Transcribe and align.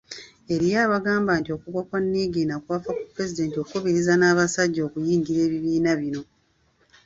Eriyo 0.53 0.77
abagamba 0.85 1.31
nti 1.39 1.49
okugwa 1.55 1.81
kwa 1.87 1.99
Niigiina 2.09 2.55
kwava 2.63 2.89
ku 2.97 3.03
Pulezidenti 3.13 3.55
okukubiriza 3.57 4.13
n’abasajja 4.17 4.81
okuyingira 4.87 5.39
ebibiina 5.47 5.91
bino. 6.01 6.21